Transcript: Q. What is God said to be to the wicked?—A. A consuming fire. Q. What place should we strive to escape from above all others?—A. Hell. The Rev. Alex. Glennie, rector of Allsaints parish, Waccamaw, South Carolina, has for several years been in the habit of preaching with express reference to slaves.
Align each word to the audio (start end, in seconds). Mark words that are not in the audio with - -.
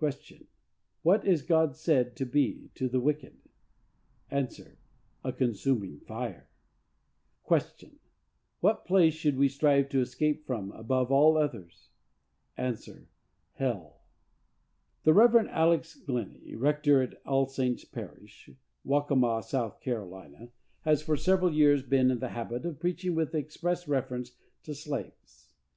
Q. 0.00 0.48
What 1.02 1.24
is 1.24 1.42
God 1.42 1.76
said 1.76 2.16
to 2.16 2.26
be 2.26 2.72
to 2.74 2.88
the 2.88 2.98
wicked?—A. 2.98 4.48
A 5.22 5.32
consuming 5.32 6.00
fire. 6.00 6.48
Q. 7.46 7.92
What 8.58 8.84
place 8.84 9.14
should 9.14 9.36
we 9.38 9.48
strive 9.48 9.88
to 9.90 10.00
escape 10.00 10.44
from 10.48 10.72
above 10.72 11.12
all 11.12 11.36
others?—A. 11.38 12.74
Hell. 13.52 14.00
The 15.04 15.14
Rev. 15.14 15.46
Alex. 15.46 15.94
Glennie, 15.94 16.56
rector 16.56 17.00
of 17.00 17.14
Allsaints 17.24 17.84
parish, 17.84 18.50
Waccamaw, 18.84 19.42
South 19.44 19.80
Carolina, 19.80 20.48
has 20.80 21.02
for 21.02 21.16
several 21.16 21.52
years 21.54 21.84
been 21.84 22.10
in 22.10 22.18
the 22.18 22.30
habit 22.30 22.66
of 22.66 22.80
preaching 22.80 23.14
with 23.14 23.32
express 23.32 23.86
reference 23.86 24.32
to 24.64 24.74
slaves. 24.74 25.50